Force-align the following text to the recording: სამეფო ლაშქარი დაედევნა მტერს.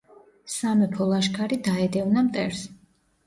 სამეფო 0.51 1.05
ლაშქარი 1.11 1.59
დაედევნა 1.69 2.23
მტერს. 2.31 2.65